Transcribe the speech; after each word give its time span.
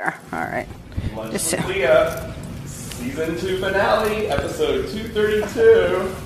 All 0.00 0.12
right. 0.32 0.66
Just 1.30 1.52
Leah, 1.68 2.34
season 2.64 3.38
two 3.38 3.58
finale, 3.58 4.28
episode 4.28 4.88
232. 4.88 6.16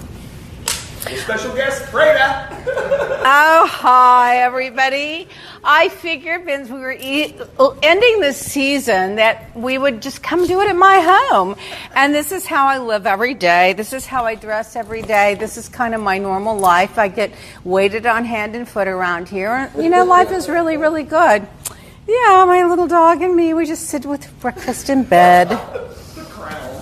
A 1.07 1.17
special 1.19 1.55
guest, 1.55 1.83
Freda. 1.87 2.49
oh, 2.67 3.67
hi, 3.69 4.39
everybody. 4.39 5.29
I 5.63 5.89
figured, 5.89 6.45
Vince, 6.45 6.71
we 6.71 6.79
were 6.79 6.93
e- 6.93 7.35
ending 7.83 8.21
this 8.21 8.39
season 8.39 9.17
that 9.17 9.55
we 9.57 9.77
would 9.77 10.01
just 10.01 10.23
come 10.23 10.47
do 10.47 10.61
it 10.61 10.69
at 10.69 10.77
my 10.77 11.01
home. 11.01 11.57
And 11.95 12.15
this 12.15 12.33
is 12.33 12.47
how 12.47 12.69
I 12.69 12.79
live 12.79 13.07
every 13.07 13.35
day. 13.35 13.75
This 13.75 13.93
is 13.93 14.07
how 14.07 14.25
I 14.25 14.35
dress 14.35 14.77
every 14.77 15.03
day. 15.03 15.35
This 15.35 15.59
is 15.59 15.69
kind 15.69 15.95
of 15.95 16.01
my 16.01 16.17
normal 16.19 16.57
life. 16.57 16.97
I 16.97 17.09
get 17.09 17.33
waited 17.65 18.07
on 18.07 18.25
hand 18.25 18.55
and 18.57 18.67
foot 18.67 18.89
around 18.89 19.29
here. 19.29 19.71
You 19.77 19.91
know, 19.91 20.05
life 20.05 20.31
is 20.31 20.49
really, 20.49 20.77
really 20.79 21.03
good. 21.03 21.47
Yeah, 22.07 22.45
my 22.47 22.65
little 22.65 22.87
dog 22.87 23.23
and 23.23 23.35
me, 23.35 23.55
we 23.55 23.65
just 23.65 23.89
sit 23.89 24.05
with 24.05 24.29
breakfast 24.41 24.91
in 24.91 25.05
bed. 25.05 25.59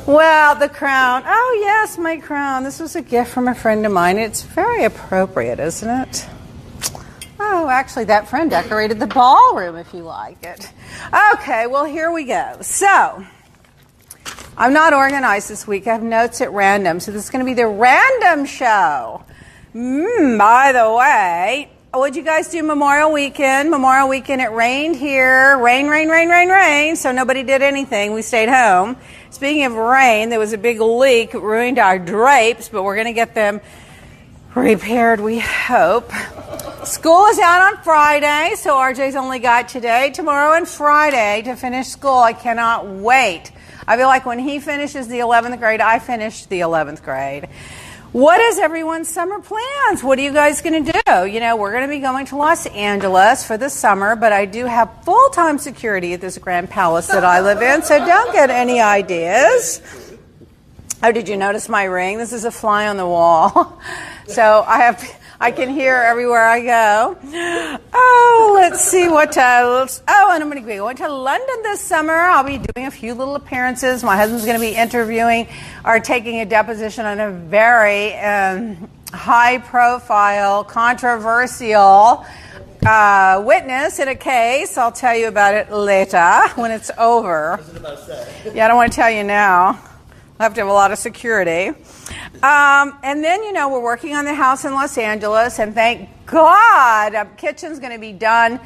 Well, 0.04 0.56
the 0.56 0.68
crown. 0.68 1.22
Oh, 1.24 1.58
yes, 1.62 1.96
my 1.96 2.16
crown. 2.16 2.64
This 2.64 2.80
was 2.80 2.96
a 2.96 3.02
gift 3.02 3.30
from 3.30 3.46
a 3.46 3.54
friend 3.54 3.86
of 3.86 3.92
mine. 3.92 4.18
It's 4.18 4.42
very 4.42 4.82
appropriate, 4.82 5.60
isn't 5.60 5.88
it? 5.88 6.26
Oh, 7.38 7.68
actually, 7.68 8.06
that 8.06 8.28
friend 8.28 8.50
decorated 8.50 8.98
the 8.98 9.06
ballroom 9.06 9.76
if 9.76 9.94
you 9.94 10.02
like 10.02 10.42
it. 10.42 10.72
Okay, 11.34 11.68
well, 11.68 11.84
here 11.84 12.10
we 12.10 12.24
go. 12.24 12.58
So, 12.62 13.24
I'm 14.56 14.72
not 14.72 14.92
organized 14.92 15.48
this 15.48 15.68
week. 15.68 15.86
I 15.86 15.92
have 15.92 16.02
notes 16.02 16.40
at 16.40 16.52
random. 16.52 16.98
So, 16.98 17.12
this 17.12 17.22
is 17.22 17.30
going 17.30 17.44
to 17.44 17.48
be 17.48 17.54
the 17.54 17.68
random 17.68 18.44
show. 18.44 19.24
Mm, 19.72 20.36
by 20.36 20.72
the 20.72 20.92
way, 20.92 21.70
What'd 21.94 22.16
you 22.16 22.22
guys 22.22 22.48
do 22.48 22.62
Memorial 22.62 23.12
Weekend? 23.12 23.70
Memorial 23.70 24.08
Weekend, 24.08 24.40
it 24.40 24.50
rained 24.50 24.96
here. 24.96 25.58
Rain, 25.58 25.88
rain, 25.88 26.08
rain, 26.08 26.30
rain, 26.30 26.48
rain. 26.48 26.96
So 26.96 27.12
nobody 27.12 27.42
did 27.42 27.60
anything. 27.60 28.14
We 28.14 28.22
stayed 28.22 28.48
home. 28.48 28.96
Speaking 29.28 29.66
of 29.66 29.74
rain, 29.74 30.30
there 30.30 30.38
was 30.38 30.54
a 30.54 30.58
big 30.58 30.80
leak, 30.80 31.34
ruined 31.34 31.78
our 31.78 31.98
drapes, 31.98 32.70
but 32.70 32.82
we're 32.82 32.94
going 32.94 33.08
to 33.08 33.12
get 33.12 33.34
them 33.34 33.60
repaired, 34.54 35.20
we 35.20 35.38
hope. 35.38 36.10
School 36.84 37.26
is 37.26 37.38
out 37.38 37.60
on 37.60 37.82
Friday, 37.82 38.54
so 38.56 38.74
RJ's 38.74 39.14
only 39.14 39.38
got 39.38 39.68
today, 39.68 40.12
tomorrow, 40.12 40.56
and 40.56 40.66
Friday 40.66 41.42
to 41.42 41.56
finish 41.56 41.88
school. 41.88 42.16
I 42.16 42.32
cannot 42.32 42.86
wait. 42.86 43.52
I 43.86 43.98
feel 43.98 44.06
like 44.06 44.24
when 44.24 44.38
he 44.38 44.60
finishes 44.60 45.08
the 45.08 45.18
11th 45.18 45.58
grade, 45.58 45.82
I 45.82 45.98
finished 45.98 46.48
the 46.48 46.60
11th 46.60 47.02
grade. 47.02 47.50
What 48.12 48.42
is 48.42 48.58
everyone's 48.58 49.08
summer 49.08 49.38
plans? 49.38 50.04
What 50.04 50.18
are 50.18 50.22
you 50.22 50.34
guys 50.34 50.60
going 50.60 50.84
to 50.84 50.92
do? 51.06 51.24
You 51.24 51.40
know, 51.40 51.56
we're 51.56 51.72
going 51.72 51.84
to 51.84 51.88
be 51.88 51.98
going 51.98 52.26
to 52.26 52.36
Los 52.36 52.66
Angeles 52.66 53.42
for 53.46 53.56
the 53.56 53.70
summer, 53.70 54.16
but 54.16 54.34
I 54.34 54.44
do 54.44 54.66
have 54.66 55.02
full 55.02 55.30
time 55.30 55.56
security 55.56 56.12
at 56.12 56.20
this 56.20 56.36
grand 56.36 56.68
palace 56.68 57.06
that 57.06 57.24
I 57.24 57.40
live 57.40 57.62
in, 57.62 57.82
so 57.82 57.98
don't 57.98 58.30
get 58.34 58.50
any 58.50 58.82
ideas. 58.82 59.80
Oh, 61.02 61.10
did 61.10 61.26
you 61.26 61.38
notice 61.38 61.70
my 61.70 61.84
ring? 61.84 62.18
This 62.18 62.34
is 62.34 62.44
a 62.44 62.50
fly 62.50 62.86
on 62.86 62.96
the 62.98 63.06
wall. 63.06 63.80
So 64.28 64.64
I 64.66 64.78
have 64.78 65.02
I 65.42 65.50
can 65.50 65.70
hear 65.70 65.96
everywhere 65.96 66.46
I 66.46 66.60
go. 66.60 67.18
Oh, 67.92 68.52
let's 68.54 68.80
see 68.80 69.08
what. 69.08 69.36
else. 69.36 70.00
oh, 70.06 70.30
and 70.32 70.40
I'm 70.40 70.48
going 70.48 70.62
to 70.62 70.68
be 70.68 70.76
going 70.76 70.96
to 70.98 71.08
London 71.08 71.62
this 71.64 71.80
summer. 71.80 72.14
I'll 72.14 72.44
be 72.44 72.58
doing 72.58 72.86
a 72.86 72.92
few 72.92 73.12
little 73.12 73.34
appearances. 73.34 74.04
My 74.04 74.16
husband's 74.16 74.44
going 74.44 74.56
to 74.56 74.64
be 74.64 74.76
interviewing 74.76 75.48
or 75.84 75.98
taking 75.98 76.38
a 76.38 76.44
deposition 76.44 77.06
on 77.06 77.18
a 77.18 77.32
very 77.32 78.14
um, 78.18 78.88
high 79.12 79.58
profile, 79.58 80.62
controversial 80.62 82.24
uh, 82.86 83.42
witness 83.44 83.98
in 83.98 84.06
a 84.06 84.14
case. 84.14 84.78
I'll 84.78 84.92
tell 84.92 85.16
you 85.16 85.26
about 85.26 85.54
it 85.54 85.72
later 85.72 86.50
when 86.54 86.70
it's 86.70 86.92
over. 86.96 87.58
Yeah, 88.54 88.66
I 88.66 88.68
don't 88.68 88.76
want 88.76 88.92
to 88.92 88.96
tell 88.96 89.10
you 89.10 89.24
now. 89.24 89.82
I 90.38 90.44
have 90.44 90.54
to 90.54 90.60
have 90.60 90.68
a 90.68 90.72
lot 90.72 90.92
of 90.92 90.98
security. 90.98 91.72
Um, 92.42 92.98
and 93.02 93.22
then, 93.22 93.42
you 93.44 93.52
know, 93.52 93.68
we're 93.68 93.82
working 93.82 94.14
on 94.14 94.24
the 94.24 94.34
house 94.34 94.64
in 94.64 94.72
Los 94.72 94.98
Angeles, 94.98 95.58
and 95.58 95.74
thank 95.74 96.08
God, 96.26 97.14
a 97.14 97.26
kitchen's 97.36 97.78
going 97.78 97.92
to 97.92 97.98
be 97.98 98.12
done. 98.12 98.58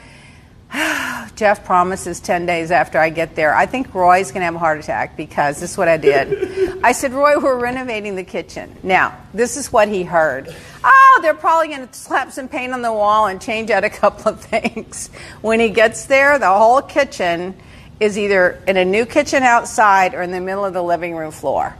Jeff 1.36 1.64
promises 1.64 2.20
10 2.20 2.46
days 2.46 2.70
after 2.70 2.98
I 2.98 3.10
get 3.10 3.34
there. 3.36 3.54
I 3.54 3.66
think 3.66 3.94
Roy's 3.94 4.30
going 4.30 4.40
to 4.40 4.46
have 4.46 4.54
a 4.54 4.58
heart 4.58 4.78
attack 4.78 5.16
because 5.16 5.60
this 5.60 5.72
is 5.72 5.78
what 5.78 5.88
I 5.88 5.96
did. 5.96 6.78
I 6.82 6.92
said, 6.92 7.12
Roy, 7.12 7.38
we're 7.38 7.58
renovating 7.58 8.16
the 8.16 8.24
kitchen. 8.24 8.74
Now, 8.82 9.16
this 9.34 9.56
is 9.56 9.72
what 9.72 9.88
he 9.88 10.04
heard. 10.04 10.54
Oh, 10.82 11.18
they're 11.22 11.34
probably 11.34 11.68
going 11.68 11.86
to 11.86 11.94
slap 11.94 12.32
some 12.32 12.48
paint 12.48 12.72
on 12.72 12.82
the 12.82 12.92
wall 12.92 13.26
and 13.26 13.40
change 13.40 13.70
out 13.70 13.84
a 13.84 13.90
couple 13.90 14.32
of 14.32 14.40
things. 14.40 15.08
When 15.40 15.60
he 15.60 15.68
gets 15.68 16.06
there, 16.06 16.38
the 16.38 16.52
whole 16.52 16.82
kitchen 16.82 17.56
is 18.00 18.18
either 18.18 18.62
in 18.66 18.76
a 18.76 18.84
new 18.84 19.06
kitchen 19.06 19.42
outside 19.42 20.14
or 20.14 20.22
in 20.22 20.30
the 20.30 20.40
middle 20.40 20.64
of 20.64 20.72
the 20.72 20.82
living 20.82 21.14
room 21.14 21.30
floor 21.30 21.76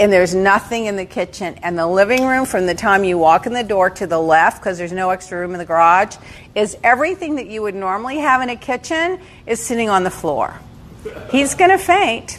and 0.00 0.10
there's 0.10 0.34
nothing 0.34 0.86
in 0.86 0.96
the 0.96 1.04
kitchen. 1.04 1.56
And 1.62 1.78
the 1.78 1.86
living 1.86 2.24
room, 2.24 2.46
from 2.46 2.64
the 2.64 2.74
time 2.74 3.04
you 3.04 3.18
walk 3.18 3.46
in 3.46 3.52
the 3.52 3.62
door 3.62 3.90
to 3.90 4.06
the 4.06 4.18
left, 4.18 4.60
because 4.60 4.78
there's 4.78 4.92
no 4.92 5.10
extra 5.10 5.38
room 5.38 5.52
in 5.52 5.58
the 5.58 5.66
garage, 5.66 6.16
is 6.54 6.74
everything 6.82 7.36
that 7.36 7.48
you 7.48 7.60
would 7.60 7.74
normally 7.74 8.16
have 8.16 8.40
in 8.40 8.48
a 8.48 8.56
kitchen 8.56 9.20
is 9.46 9.60
sitting 9.60 9.90
on 9.90 10.02
the 10.02 10.10
floor. 10.10 10.58
He's 11.30 11.54
going 11.54 11.70
to 11.70 11.78
faint. 11.78 12.38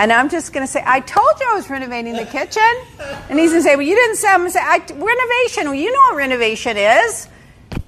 And 0.00 0.12
I'm 0.12 0.30
just 0.30 0.52
going 0.52 0.66
to 0.66 0.70
say, 0.70 0.82
I 0.84 0.98
told 0.98 1.38
you 1.38 1.46
I 1.48 1.54
was 1.54 1.70
renovating 1.70 2.14
the 2.14 2.26
kitchen. 2.26 2.62
And 3.28 3.38
he's 3.38 3.50
going 3.50 3.62
to 3.62 3.68
say, 3.68 3.76
Well, 3.76 3.86
you 3.86 3.94
didn't 3.94 4.16
say, 4.16 4.28
I'm 4.28 4.40
going 4.40 4.50
to 4.50 4.58
say, 4.58 4.94
renovation. 4.94 5.64
Well, 5.66 5.74
you 5.74 5.92
know 5.92 5.98
what 6.10 6.16
renovation 6.16 6.76
is. 6.76 7.28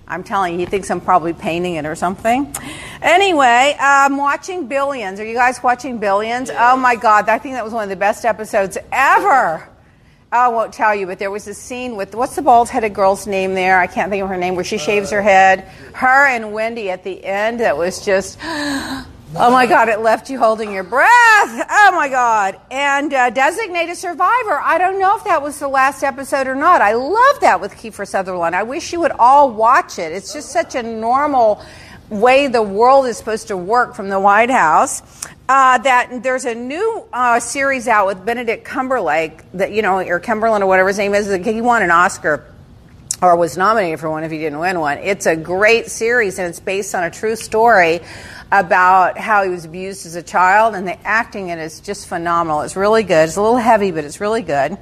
I'm 0.06 0.22
telling 0.22 0.54
you, 0.54 0.58
he 0.60 0.66
thinks 0.66 0.90
I'm 0.90 1.00
probably 1.00 1.32
painting 1.32 1.74
it 1.74 1.86
or 1.86 1.94
something. 1.94 2.54
Anyway, 3.02 3.76
I'm 3.80 4.16
watching 4.16 4.68
Billions. 4.68 5.18
Are 5.18 5.26
you 5.26 5.34
guys 5.34 5.60
watching 5.60 5.98
Billions? 5.98 6.50
Oh 6.56 6.76
my 6.76 6.94
God, 6.94 7.28
I 7.28 7.38
think 7.38 7.56
that 7.56 7.64
was 7.64 7.72
one 7.72 7.82
of 7.82 7.88
the 7.88 7.96
best 7.96 8.24
episodes 8.24 8.78
ever. 8.92 9.68
I 10.30 10.48
won't 10.48 10.72
tell 10.72 10.94
you, 10.94 11.06
but 11.06 11.18
there 11.18 11.30
was 11.30 11.48
a 11.48 11.52
scene 11.52 11.96
with 11.96 12.14
what's 12.14 12.36
the 12.36 12.42
bald 12.42 12.68
headed 12.68 12.94
girl's 12.94 13.26
name 13.26 13.54
there? 13.54 13.80
I 13.80 13.88
can't 13.88 14.08
think 14.08 14.22
of 14.22 14.28
her 14.28 14.36
name, 14.36 14.54
where 14.54 14.64
she 14.64 14.78
shaves 14.78 15.10
her 15.10 15.20
head. 15.20 15.68
Her 15.94 16.28
and 16.28 16.52
Wendy 16.52 16.90
at 16.90 17.02
the 17.02 17.22
end, 17.24 17.60
that 17.60 17.76
was 17.76 18.04
just 18.04 18.38
Oh 19.34 19.50
my 19.50 19.64
God, 19.66 19.88
it 19.88 20.00
left 20.00 20.28
you 20.28 20.38
holding 20.38 20.72
your 20.72 20.84
breath. 20.84 21.08
Oh 21.10 21.92
my 21.94 22.08
God. 22.10 22.60
And 22.70 23.14
uh, 23.14 23.30
Designated 23.30 23.96
Survivor, 23.96 24.60
I 24.62 24.76
don't 24.76 25.00
know 25.00 25.16
if 25.16 25.24
that 25.24 25.42
was 25.42 25.58
the 25.58 25.68
last 25.68 26.02
episode 26.02 26.46
or 26.46 26.54
not. 26.54 26.82
I 26.82 26.92
love 26.92 27.40
that 27.40 27.58
with 27.58 27.72
Kiefer 27.72 28.06
Sutherland. 28.06 28.54
I 28.54 28.62
wish 28.62 28.92
you 28.92 29.00
would 29.00 29.12
all 29.12 29.50
watch 29.50 29.98
it. 29.98 30.12
It's 30.12 30.34
just 30.34 30.50
such 30.50 30.74
a 30.74 30.82
normal 30.82 31.64
way 32.12 32.46
the 32.46 32.62
world 32.62 33.06
is 33.06 33.16
supposed 33.16 33.48
to 33.48 33.56
work 33.56 33.94
from 33.94 34.08
the 34.08 34.20
White 34.20 34.50
House. 34.50 35.02
Uh, 35.48 35.78
that 35.78 36.22
there's 36.22 36.44
a 36.44 36.54
new 36.54 37.04
uh, 37.12 37.40
series 37.40 37.88
out 37.88 38.06
with 38.06 38.24
Benedict 38.24 38.66
Cumberlake, 38.66 39.42
that 39.54 39.72
you 39.72 39.82
know, 39.82 39.98
or 39.98 40.20
Cumberland 40.20 40.62
or 40.62 40.66
whatever 40.66 40.88
his 40.88 40.98
name 40.98 41.14
is. 41.14 41.26
He 41.44 41.60
won 41.60 41.82
an 41.82 41.90
Oscar 41.90 42.46
or 43.20 43.36
was 43.36 43.56
nominated 43.56 44.00
for 44.00 44.10
one 44.10 44.24
if 44.24 44.30
he 44.30 44.38
didn't 44.38 44.58
win 44.58 44.80
one. 44.80 44.98
It's 44.98 45.26
a 45.26 45.36
great 45.36 45.86
series 45.86 46.38
and 46.38 46.48
it's 46.48 46.60
based 46.60 46.94
on 46.94 47.04
a 47.04 47.10
true 47.10 47.36
story 47.36 48.00
about 48.50 49.16
how 49.16 49.44
he 49.44 49.48
was 49.48 49.64
abused 49.64 50.04
as 50.04 50.14
a 50.14 50.22
child, 50.22 50.74
and 50.74 50.86
the 50.86 51.06
acting 51.06 51.48
in 51.48 51.58
it 51.58 51.64
is 51.64 51.80
just 51.80 52.06
phenomenal. 52.06 52.60
It's 52.60 52.76
really 52.76 53.02
good. 53.02 53.28
It's 53.28 53.36
a 53.36 53.42
little 53.42 53.56
heavy, 53.56 53.92
but 53.92 54.04
it's 54.04 54.20
really 54.20 54.42
good. 54.42 54.76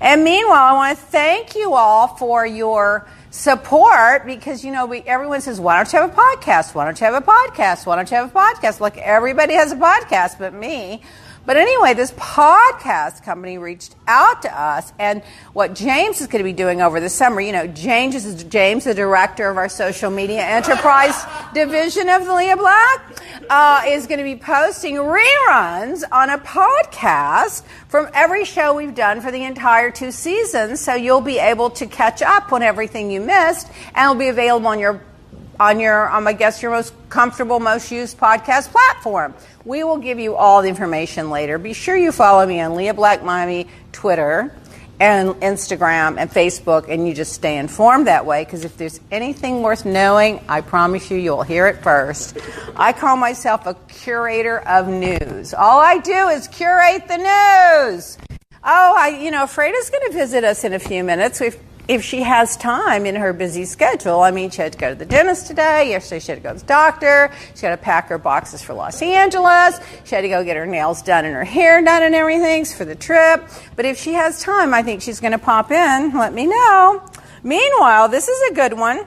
And 0.00 0.24
meanwhile, 0.24 0.62
I 0.62 0.72
want 0.74 0.98
to 0.98 1.04
thank 1.06 1.54
you 1.54 1.72
all 1.72 2.08
for 2.08 2.44
your 2.44 3.08
support 3.34 4.24
because 4.24 4.64
you 4.64 4.70
know 4.70 4.86
we, 4.86 5.00
everyone 5.00 5.40
says 5.40 5.60
why 5.60 5.76
don't 5.76 5.92
you 5.92 5.98
have 5.98 6.08
a 6.08 6.14
podcast? 6.14 6.72
Why 6.72 6.84
don't 6.84 7.00
you 7.00 7.04
have 7.04 7.14
a 7.14 7.26
podcast? 7.26 7.84
Why 7.84 7.96
don't 7.96 8.08
you 8.08 8.16
have 8.16 8.30
a 8.30 8.38
podcast? 8.38 8.78
Like 8.78 8.96
everybody 8.96 9.54
has 9.54 9.72
a 9.72 9.76
podcast 9.76 10.38
but 10.38 10.54
me 10.54 11.02
but 11.46 11.56
anyway, 11.56 11.94
this 11.94 12.12
podcast 12.12 13.22
company 13.22 13.58
reached 13.58 13.94
out 14.06 14.42
to 14.42 14.60
us, 14.60 14.92
and 14.98 15.22
what 15.52 15.74
James 15.74 16.20
is 16.20 16.26
going 16.26 16.40
to 16.40 16.44
be 16.44 16.52
doing 16.52 16.80
over 16.80 17.00
the 17.00 17.08
summer, 17.08 17.40
you 17.40 17.52
know, 17.52 17.66
James 17.66 18.14
is 18.14 18.44
James, 18.44 18.84
the 18.84 18.94
director 18.94 19.48
of 19.50 19.56
our 19.56 19.68
social 19.68 20.10
media 20.10 20.42
enterprise 20.42 21.24
division 21.52 22.08
of 22.08 22.24
the 22.24 22.34
Leah 22.34 22.56
Black, 22.56 23.20
uh, 23.50 23.82
is 23.86 24.06
going 24.06 24.18
to 24.18 24.24
be 24.24 24.36
posting 24.36 24.94
reruns 24.96 26.02
on 26.10 26.30
a 26.30 26.38
podcast 26.38 27.62
from 27.88 28.08
every 28.14 28.44
show 28.44 28.74
we've 28.74 28.94
done 28.94 29.20
for 29.20 29.30
the 29.30 29.44
entire 29.44 29.90
two 29.90 30.10
seasons. 30.10 30.80
So 30.80 30.94
you'll 30.94 31.20
be 31.20 31.38
able 31.38 31.70
to 31.70 31.86
catch 31.86 32.22
up 32.22 32.52
on 32.52 32.62
everything 32.62 33.10
you 33.10 33.20
missed, 33.20 33.68
and 33.94 34.04
it'll 34.04 34.14
be 34.18 34.28
available 34.28 34.68
on 34.68 34.78
your 34.78 35.02
on 35.60 35.80
your, 35.80 36.10
um, 36.10 36.26
I 36.26 36.32
guess, 36.32 36.62
your 36.62 36.70
most 36.70 36.92
comfortable, 37.08 37.60
most 37.60 37.90
used 37.90 38.18
podcast 38.18 38.70
platform. 38.70 39.34
We 39.64 39.84
will 39.84 39.98
give 39.98 40.18
you 40.18 40.36
all 40.36 40.62
the 40.62 40.68
information 40.68 41.30
later. 41.30 41.58
Be 41.58 41.72
sure 41.72 41.96
you 41.96 42.12
follow 42.12 42.46
me 42.46 42.60
on 42.60 42.74
Leah 42.74 42.94
Black 42.94 43.22
Miami 43.24 43.66
Twitter 43.92 44.52
and 45.00 45.30
Instagram 45.40 46.18
and 46.18 46.30
Facebook, 46.30 46.88
and 46.88 47.08
you 47.08 47.14
just 47.14 47.32
stay 47.32 47.58
informed 47.58 48.06
that 48.06 48.26
way. 48.26 48.44
Because 48.44 48.64
if 48.64 48.76
there's 48.76 49.00
anything 49.10 49.62
worth 49.62 49.84
knowing, 49.84 50.40
I 50.48 50.60
promise 50.60 51.10
you, 51.10 51.16
you'll 51.16 51.42
hear 51.42 51.66
it 51.66 51.82
first. 51.82 52.38
I 52.76 52.92
call 52.92 53.16
myself 53.16 53.66
a 53.66 53.74
curator 53.88 54.60
of 54.60 54.88
news. 54.88 55.54
All 55.54 55.80
I 55.80 55.98
do 55.98 56.28
is 56.28 56.46
curate 56.48 57.08
the 57.08 57.16
news. 57.16 58.18
Oh, 58.66 58.94
I, 58.96 59.18
you 59.20 59.30
know, 59.30 59.44
Freda's 59.44 59.90
going 59.90 60.10
to 60.10 60.16
visit 60.16 60.42
us 60.44 60.64
in 60.64 60.72
a 60.72 60.78
few 60.78 61.04
minutes. 61.04 61.40
We've 61.40 61.58
if 61.86 62.02
she 62.02 62.22
has 62.22 62.56
time 62.56 63.04
in 63.04 63.14
her 63.14 63.32
busy 63.32 63.64
schedule. 63.64 64.20
I 64.20 64.30
mean, 64.30 64.50
she 64.50 64.62
had 64.62 64.72
to 64.72 64.78
go 64.78 64.88
to 64.90 64.94
the 64.94 65.04
dentist 65.04 65.46
today. 65.46 65.90
Yesterday, 65.90 66.20
she 66.20 66.32
had 66.32 66.38
to 66.38 66.42
go 66.42 66.52
to 66.54 66.58
the 66.58 66.66
doctor. 66.66 67.30
She 67.54 67.66
had 67.66 67.76
to 67.76 67.82
pack 67.82 68.08
her 68.08 68.18
boxes 68.18 68.62
for 68.62 68.72
Los 68.72 69.02
Angeles. 69.02 69.78
She 70.04 70.14
had 70.14 70.22
to 70.22 70.28
go 70.28 70.44
get 70.44 70.56
her 70.56 70.66
nails 70.66 71.02
done 71.02 71.24
and 71.24 71.34
her 71.34 71.44
hair 71.44 71.82
done 71.82 72.02
and 72.02 72.14
everything 72.14 72.64
for 72.64 72.84
the 72.84 72.94
trip. 72.94 73.46
But 73.76 73.84
if 73.84 73.98
she 73.98 74.14
has 74.14 74.42
time, 74.42 74.72
I 74.72 74.82
think 74.82 75.02
she's 75.02 75.20
going 75.20 75.32
to 75.32 75.38
pop 75.38 75.70
in. 75.70 76.16
Let 76.16 76.32
me 76.32 76.46
know. 76.46 77.02
Meanwhile, 77.42 78.08
this 78.08 78.28
is 78.28 78.50
a 78.50 78.54
good 78.54 78.72
one. 78.72 79.06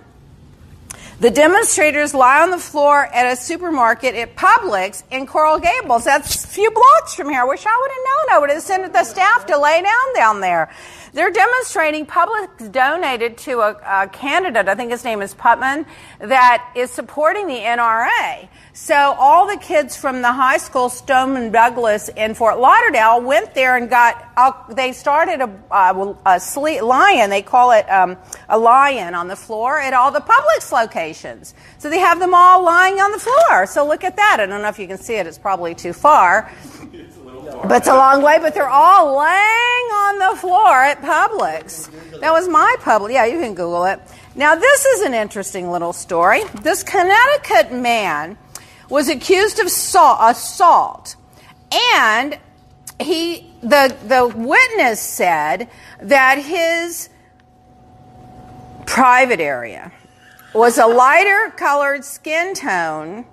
The 1.19 1.31
demonstrators 1.31 2.13
lie 2.13 2.44
on 2.44 2.51
the 2.51 2.59
floor 2.59 3.06
at 3.06 3.33
a 3.33 3.35
supermarket 3.35 4.13
at 4.13 4.35
Publix 4.35 5.01
in 5.09 5.25
Coral 5.25 5.57
Gables. 5.57 6.03
That's 6.03 6.45
a 6.45 6.47
few 6.47 6.69
blocks 6.69 7.15
from 7.15 7.30
here. 7.30 7.41
I 7.41 7.44
wish 7.44 7.65
I 7.65 7.75
would 7.81 7.89
have 7.89 8.03
known. 8.06 8.35
I 8.35 8.39
would 8.39 8.50
have 8.51 8.62
sent 8.62 8.94
the 8.94 9.03
staff 9.03 9.47
to 9.47 9.57
lay 9.57 9.81
down 9.81 10.13
down 10.13 10.41
there. 10.41 10.71
They're 11.17 11.31
demonstrating, 11.31 12.05
Publix 12.05 12.71
donated 12.71 13.39
to 13.39 13.61
a, 13.61 14.03
a, 14.03 14.07
candidate, 14.07 14.67
I 14.67 14.75
think 14.75 14.91
his 14.91 15.03
name 15.03 15.23
is 15.23 15.33
Putnam, 15.33 15.87
that 16.19 16.71
is 16.75 16.91
supporting 16.91 17.47
the 17.47 17.55
NRA. 17.55 18.47
So 18.73 18.93
all 18.93 19.47
the 19.47 19.57
kids 19.57 19.97
from 19.97 20.21
the 20.21 20.31
high 20.31 20.57
school, 20.57 20.89
Stoneman 20.89 21.51
Douglas 21.51 22.09
in 22.09 22.35
Fort 22.35 22.59
Lauderdale, 22.59 23.19
went 23.19 23.55
there 23.55 23.77
and 23.77 23.89
got, 23.89 24.31
uh, 24.37 24.51
they 24.71 24.91
started 24.91 25.41
a, 25.41 25.49
uh, 25.71 26.13
a 26.23 26.39
lie-in, 26.83 27.31
they 27.31 27.41
call 27.41 27.71
it 27.71 27.89
um, 27.89 28.15
a 28.47 28.59
lie-in 28.59 29.15
on 29.15 29.27
the 29.27 29.35
floor 29.35 29.79
at 29.79 29.95
all 29.95 30.11
the 30.11 30.19
Publix 30.21 30.71
locations. 30.71 31.55
So 31.79 31.89
they 31.89 31.97
have 31.97 32.19
them 32.19 32.35
all 32.35 32.63
lying 32.63 32.99
on 32.99 33.11
the 33.11 33.17
floor. 33.17 33.65
So 33.65 33.87
look 33.87 34.03
at 34.03 34.17
that. 34.17 34.37
I 34.39 34.45
don't 34.45 34.61
know 34.61 34.69
if 34.69 34.77
you 34.77 34.85
can 34.85 34.99
see 34.99 35.15
it, 35.15 35.25
it's 35.25 35.39
probably 35.39 35.73
too 35.73 35.93
far. 35.93 36.53
But 37.63 37.77
it's 37.77 37.88
a 37.88 37.95
long 37.95 38.21
way, 38.21 38.38
but 38.39 38.54
they're 38.54 38.69
all 38.69 39.18
laying 39.18 39.88
on 39.92 40.19
the 40.19 40.39
floor 40.39 40.83
at 40.83 41.01
Publix. 41.01 41.89
That 42.21 42.31
was 42.31 42.48
my 42.48 42.75
Publix. 42.80 43.13
Yeah, 43.13 43.25
you 43.25 43.39
can 43.39 43.56
Google 43.56 43.86
it. 43.86 44.00
Now, 44.36 44.56
this 44.56 44.86
is 44.86 45.01
an 45.01 45.13
interesting 45.13 45.71
little 45.71 45.94
story. 45.94 46.44
This 46.62 46.83
Connecticut 46.83 47.71
man 47.74 48.38
was 48.89 49.09
accused 49.09 49.59
of 49.59 49.65
assault, 49.68 51.15
and 52.00 52.38
he, 53.00 53.51
the, 53.62 53.95
the 54.07 54.27
witness 54.36 55.00
said 55.00 55.69
that 56.01 56.38
his 56.38 57.09
private 58.86 59.39
area 59.42 59.92
was 60.54 60.77
a 60.77 60.88
lighter 60.88 61.54
colored 61.57 62.06
skin 62.06 62.54
tone 62.54 63.25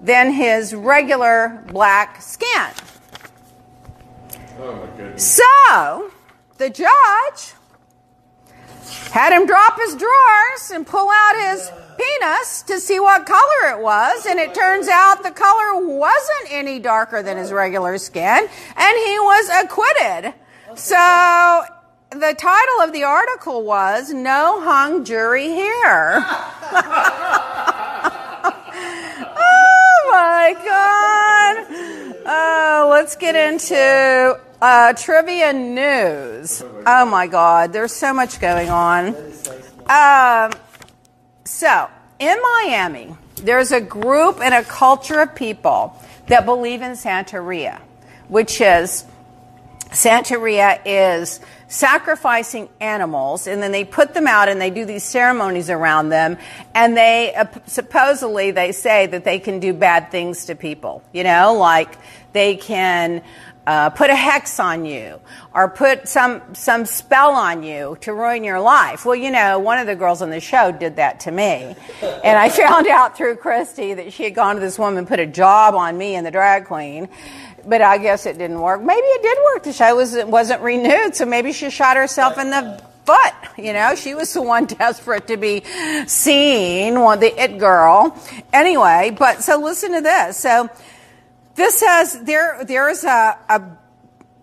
than 0.00 0.32
his 0.32 0.74
regular 0.74 1.64
black 1.68 2.20
skin. 2.20 2.70
Oh. 4.62 5.16
So 5.16 6.10
the 6.58 6.68
judge 6.68 7.54
had 9.10 9.32
him 9.32 9.46
drop 9.46 9.78
his 9.78 9.94
drawers 9.94 10.70
and 10.72 10.86
pull 10.86 11.08
out 11.08 11.36
his 11.50 11.72
penis 11.96 12.62
to 12.62 12.78
see 12.78 13.00
what 13.00 13.24
color 13.24 13.70
it 13.70 13.80
was, 13.82 14.26
and 14.26 14.38
it 14.38 14.54
turns 14.54 14.88
out 14.88 15.22
the 15.22 15.30
color 15.30 15.86
wasn't 15.86 16.50
any 16.50 16.78
darker 16.78 17.22
than 17.22 17.38
his 17.38 17.52
regular 17.52 17.96
skin, 17.96 18.22
and 18.76 18.98
he 19.06 19.18
was 19.18 19.48
acquitted. 19.64 20.34
So 20.74 21.64
the 22.10 22.34
title 22.34 22.80
of 22.82 22.92
the 22.92 23.04
article 23.04 23.64
was 23.64 24.12
No 24.12 24.60
Hung 24.60 25.04
Jury 25.04 25.48
Here. 25.48 26.22
oh 26.22 26.90
my 30.12 30.54
God. 30.64 30.89
Let's 33.00 33.16
get 33.16 33.34
into 33.34 34.38
uh, 34.60 34.92
trivia 34.92 35.54
news. 35.54 36.62
Oh 36.84 37.06
my 37.06 37.28
God, 37.28 37.72
there's 37.72 37.94
so 37.94 38.12
much 38.12 38.38
going 38.42 38.68
on. 38.68 39.16
Um, 39.88 40.52
so, 41.46 41.88
in 42.18 42.36
Miami, 42.42 43.16
there's 43.36 43.72
a 43.72 43.80
group 43.80 44.42
and 44.42 44.52
a 44.52 44.62
culture 44.64 45.18
of 45.18 45.34
people 45.34 45.98
that 46.26 46.44
believe 46.44 46.82
in 46.82 46.92
Santeria, 46.92 47.80
which 48.28 48.60
is 48.60 49.06
Santeria 49.88 50.82
is 50.84 51.40
sacrificing 51.70 52.68
animals 52.80 53.46
and 53.46 53.62
then 53.62 53.70
they 53.70 53.84
put 53.84 54.12
them 54.12 54.26
out 54.26 54.48
and 54.48 54.60
they 54.60 54.70
do 54.70 54.84
these 54.84 55.04
ceremonies 55.04 55.70
around 55.70 56.08
them 56.08 56.36
and 56.74 56.96
they 56.96 57.32
uh, 57.32 57.46
supposedly 57.66 58.50
they 58.50 58.72
say 58.72 59.06
that 59.06 59.22
they 59.22 59.38
can 59.38 59.60
do 59.60 59.72
bad 59.72 60.10
things 60.10 60.46
to 60.46 60.56
people 60.56 61.00
you 61.12 61.22
know 61.22 61.54
like 61.54 61.96
they 62.32 62.56
can 62.56 63.22
uh, 63.66 63.90
put 63.90 64.10
a 64.10 64.16
hex 64.16 64.58
on 64.58 64.84
you 64.84 65.20
or 65.54 65.68
put 65.68 66.08
some 66.08 66.42
some 66.54 66.84
spell 66.84 67.30
on 67.32 67.62
you 67.62 67.96
to 68.00 68.12
ruin 68.12 68.42
your 68.42 68.60
life. 68.60 69.04
Well, 69.04 69.14
you 69.14 69.30
know, 69.30 69.58
one 69.58 69.78
of 69.78 69.86
the 69.86 69.94
girls 69.94 70.22
on 70.22 70.30
the 70.30 70.40
show 70.40 70.72
did 70.72 70.96
that 70.96 71.20
to 71.20 71.30
me, 71.30 71.76
and 72.02 72.38
I 72.38 72.48
found 72.64 72.88
out 72.88 73.16
through 73.16 73.36
Christy 73.36 73.94
that 73.94 74.12
she 74.12 74.24
had 74.24 74.34
gone 74.34 74.56
to 74.56 74.60
this 74.60 74.78
woman 74.78 75.06
put 75.06 75.20
a 75.20 75.26
job 75.26 75.74
on 75.74 75.96
me 75.96 76.14
and 76.16 76.26
the 76.26 76.30
drag 76.30 76.66
queen. 76.66 77.08
But 77.64 77.82
I 77.82 77.98
guess 77.98 78.24
it 78.24 78.38
didn't 78.38 78.60
work. 78.60 78.82
Maybe 78.82 79.06
it 79.06 79.22
did 79.22 79.38
work. 79.54 79.62
The 79.64 79.72
show 79.74 79.94
was 79.94 80.16
wasn't 80.24 80.62
renewed, 80.62 81.14
so 81.14 81.26
maybe 81.26 81.52
she 81.60 81.70
shot 81.70 81.96
herself 81.96 82.38
in 82.38 82.50
the 82.50 82.82
foot. 83.04 83.34
You 83.58 83.72
know, 83.72 83.94
she 83.94 84.14
was 84.14 84.32
the 84.32 84.42
one 84.42 84.64
desperate 84.78 85.26
to 85.28 85.36
be 85.36 85.62
seen, 86.06 87.00
one 87.00 87.20
the 87.20 87.40
it 87.40 87.58
girl. 87.58 88.16
Anyway, 88.52 89.14
but 89.16 89.42
so 89.42 89.58
listen 89.58 89.92
to 89.92 90.00
this. 90.00 90.38
So 90.38 90.70
this 91.54 91.78
says 91.78 92.20
there, 92.22 92.64
there's 92.64 93.04
a, 93.04 93.38
a, 93.48 93.62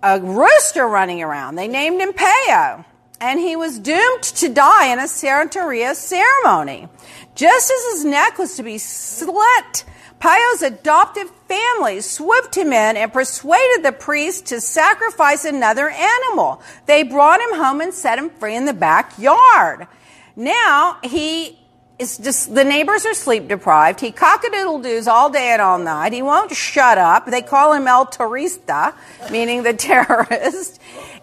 a 0.04 0.22
rooster 0.22 0.88
running 0.88 1.24
around. 1.24 1.56
They 1.56 1.68
named 1.68 2.00
him 2.00 2.14
Peo, 2.14 2.86
and 3.20 3.40
he 3.40 3.56
was 3.56 3.80
doomed 3.80 4.24
to 4.24 4.50
die 4.50 4.88
in 4.94 5.00
a 5.00 5.04
Santeria 5.04 5.96
ceremony. 5.96 6.88
Just 7.34 7.72
as 7.72 7.94
his 7.94 8.06
neck 8.06 8.38
was 8.38 8.56
to 8.58 8.64
be 8.64 8.78
slit, 8.78 9.84
Peo's 10.20 10.64
adoptive 10.64 11.30
family 11.48 12.02
swooped 12.02 12.56
him 12.56 12.68
in 12.74 12.98
and 12.98 13.14
persuaded 13.14 13.84
the 13.84 13.92
priest 13.92 14.48
to 14.48 14.60
sacrifice 14.60 15.46
another 15.46 15.90
animal. 15.90 16.62
They 16.86 17.04
brought 17.04 17.40
him 17.40 17.56
home 17.56 17.82
and 17.82 17.94
set 17.94 18.18
him 18.18 18.30
free 18.32 18.56
in 18.56 18.66
the 18.66 18.74
backyard. 18.74 19.88
Now 20.36 20.98
he 21.04 21.60
is 22.00 22.18
just 22.18 22.54
the 22.54 22.64
neighbors 22.64 23.06
are 23.06 23.14
sleep 23.14 23.48
deprived. 23.48 24.00
He 24.00 24.12
cockadoodle 24.12 24.84
doos 24.84 25.08
all 25.08 25.30
day 25.30 25.52
and 25.52 25.62
all 25.62 25.80
night. 25.80 26.14
He 26.14 26.22
won't 26.22 26.52
shut 26.56 26.98
up. 26.98 27.26
They 27.26 27.42
call 27.42 27.74
him 27.74 27.88
El 27.88 28.06
Terrorista, 28.06 28.94
meaning 29.32 29.64
the 29.64 29.74
terrorist. 29.74 30.80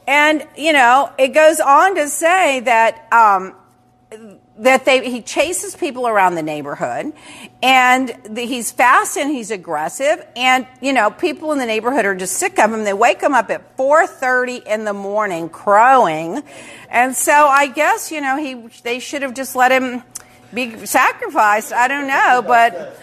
And 0.06 0.46
you 0.56 0.72
know, 0.72 1.12
it 1.18 1.28
goes 1.28 1.60
on 1.60 1.94
to 1.96 2.08
say 2.08 2.60
that 2.60 3.12
um, 3.12 3.54
that 4.58 4.84
they 4.84 5.08
he 5.08 5.22
chases 5.22 5.76
people 5.76 6.06
around 6.06 6.34
the 6.34 6.42
neighborhood, 6.42 7.12
and 7.64 8.14
the, 8.25 8.42
he's 8.42 8.71
fast 8.71 9.16
and 9.16 9.30
he's 9.30 9.50
aggressive. 9.50 10.23
And 10.37 10.66
you 10.83 10.92
know, 10.92 11.11
people 11.11 11.50
in 11.52 11.59
the 11.59 11.64
neighborhood 11.64 12.04
are 12.04 12.14
just 12.14 12.35
sick 12.35 12.59
of 12.59 12.71
him. 12.71 12.85
They 12.85 12.92
wake 12.92 13.23
him 13.23 13.33
up 13.33 13.49
at 13.50 13.75
four 13.78 14.06
thirty 14.06 14.56
in 14.56 14.85
the 14.85 14.92
morning 14.92 15.49
crowing, 15.49 16.42
and 16.90 17.16
so 17.16 17.33
I 17.33 17.68
guess 17.68 18.12
you 18.12 18.21
know 18.21 18.37
he 18.37 18.54
they 18.83 18.99
should 18.99 19.23
have 19.23 19.33
just 19.33 19.56
let 19.56 19.73
him 19.73 20.02
be 20.52 20.85
sacrificed. 20.85 21.73
I 21.73 21.88
don't 21.88 22.06
know, 22.06 22.44
but 22.47 23.00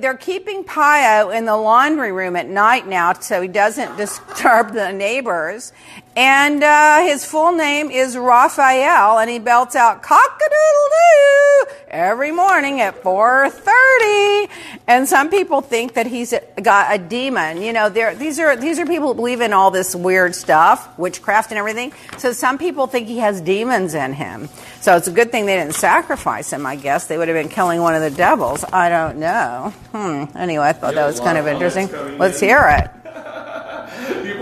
they're 0.00 0.16
keeping 0.16 0.64
Pio 0.64 1.30
in 1.30 1.44
the 1.44 1.56
laundry 1.56 2.10
room 2.10 2.34
at 2.34 2.48
night 2.48 2.88
now 2.88 3.12
so 3.12 3.40
he 3.40 3.48
doesn't 3.48 3.96
disturb 3.96 4.72
the 4.72 4.90
neighbors. 4.92 5.72
And 6.16 6.62
uh, 6.64 7.02
his 7.02 7.24
full 7.24 7.52
name 7.52 7.90
is 7.90 8.16
Raphael, 8.16 9.18
and 9.18 9.30
he 9.30 9.38
belts 9.38 9.76
out 9.76 10.02
cock-a-doodle-doo 10.02 11.76
every 11.88 12.32
morning 12.32 12.80
at 12.80 13.00
4.30. 13.02 14.50
And 14.88 15.08
some 15.08 15.30
people 15.30 15.60
think 15.60 15.94
that 15.94 16.08
he's 16.08 16.34
got 16.60 16.92
a 16.92 16.98
demon. 16.98 17.62
You 17.62 17.72
know, 17.72 17.88
there 17.88 18.14
these 18.16 18.40
are 18.40 18.56
these 18.56 18.80
are 18.80 18.86
people 18.86 19.08
who 19.08 19.14
believe 19.14 19.40
in 19.40 19.52
all 19.52 19.70
this 19.70 19.94
weird 19.94 20.34
stuff, 20.34 20.98
witchcraft 20.98 21.52
and 21.52 21.58
everything. 21.58 21.92
So 22.18 22.32
some 22.32 22.58
people 22.58 22.88
think 22.88 23.06
he 23.06 23.18
has 23.18 23.40
demons 23.40 23.94
in 23.94 24.12
him. 24.12 24.48
So 24.80 24.96
it's 24.96 25.06
a 25.06 25.12
good 25.12 25.30
thing 25.30 25.46
they 25.46 25.56
didn't 25.56 25.74
sacrifice 25.74 26.52
him, 26.52 26.66
I 26.66 26.74
guess. 26.74 27.06
They 27.06 27.18
would 27.18 27.28
have 27.28 27.36
been 27.36 27.50
killing 27.50 27.80
one 27.82 27.94
of 27.94 28.02
the 28.02 28.10
devils. 28.10 28.64
I 28.64 28.88
don't 28.88 29.18
know. 29.18 29.72
Hmm. 29.92 30.36
Anyway, 30.36 30.64
I 30.64 30.72
thought 30.72 30.94
that 30.94 31.06
was 31.06 31.20
kind 31.20 31.38
of 31.38 31.46
interesting. 31.46 31.88
Let's 32.18 32.40
hear 32.40 32.66
it. 32.68 32.99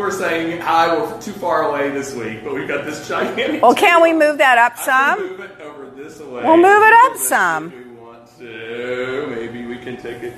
Are 0.09 0.11
saying, 0.11 0.59
"Hi, 0.63 0.97
we're 0.97 1.21
too 1.21 1.35
far 1.35 1.69
away 1.69 1.91
this 1.91 2.15
week, 2.15 2.43
but 2.43 2.55
we've 2.55 2.67
got 2.67 2.87
this 2.87 3.07
gigantic." 3.07 3.61
Well, 3.61 3.75
can 3.75 4.01
we 4.03 4.13
move 4.25 4.39
that 4.39 4.57
up 4.57 4.79
some? 4.79 5.21
move 5.21 5.41
it 5.41 5.61
over 5.61 5.91
this 5.91 6.19
way. 6.19 6.45
We'll 6.45 6.57
move 6.57 6.83
it 6.83 6.95
up 7.13 7.17
some. 7.19 7.71
We 7.71 8.03
want 8.03 8.27
So 8.27 9.27
maybe 9.29 9.67
we 9.67 9.77
can 9.77 9.99
take 9.99 10.23
it. 10.23 10.35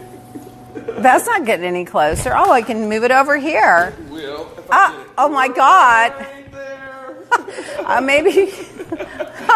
That's 1.03 1.25
not 1.27 1.45
getting 1.45 1.67
any 1.67 1.85
closer. 1.85 2.33
Oh, 2.35 2.51
I 2.51 2.63
can 2.63 2.89
move 2.89 3.05
it 3.05 3.13
over 3.13 3.39
here. 3.39 3.95
Will. 4.11 4.51
if 4.59 4.65
Ah, 4.73 5.05
oh 5.17 5.29
my 5.29 5.47
God. 5.47 6.15
right. 6.19 6.37
Uh, 7.87 8.01
maybe. 8.01 8.53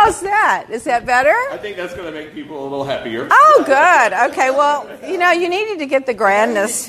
How's 0.05 0.21
that? 0.21 0.67
Is 0.69 0.85
that 0.85 1.07
better? 1.07 1.35
I 1.51 1.57
think 1.57 1.79
that's 1.79 1.95
going 1.95 2.13
to 2.13 2.13
make 2.13 2.35
people 2.35 2.61
a 2.61 2.65
little 2.65 2.85
happier. 2.85 3.27
Oh, 3.31 3.63
good. 3.65 4.31
Okay, 4.31 4.51
well, 4.51 4.87
you 5.03 5.17
know, 5.17 5.31
you 5.31 5.49
needed 5.49 5.79
to 5.79 5.87
get 5.87 6.05
the 6.05 6.13
grandness, 6.13 6.89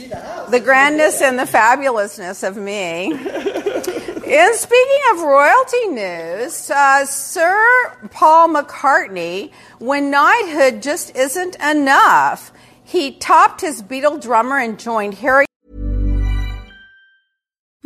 the 0.49 0.59
grandness 0.59 1.21
and 1.21 1.39
the 1.39 1.43
fabulousness 1.43 2.45
of 2.45 2.57
me. 2.57 3.13
And 4.25 4.55
speaking 4.55 5.01
of 5.13 5.21
royalty 5.21 5.87
news, 5.89 6.71
uh, 6.71 7.05
Sir 7.05 7.95
Paul 8.09 8.49
McCartney, 8.49 9.51
when 9.77 10.09
knighthood 10.09 10.81
just 10.81 11.15
isn't 11.15 11.55
enough, 11.57 12.51
he 12.83 13.11
topped 13.11 13.61
his 13.61 13.83
Beatle 13.83 14.19
drummer 14.19 14.57
and 14.57 14.79
joined 14.79 15.13
Harry. 15.13 15.45